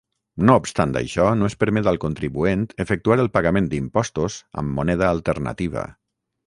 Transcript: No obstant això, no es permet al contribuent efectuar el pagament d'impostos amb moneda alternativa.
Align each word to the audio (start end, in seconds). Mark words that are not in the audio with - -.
No 0.49 0.53
obstant 0.61 0.95
això, 1.01 1.27
no 1.41 1.49
es 1.51 1.57
permet 1.65 1.89
al 1.91 2.01
contribuent 2.05 2.65
efectuar 2.87 3.21
el 3.27 3.31
pagament 3.39 3.71
d'impostos 3.75 4.43
amb 4.63 4.79
moneda 4.81 5.17
alternativa. 5.19 5.91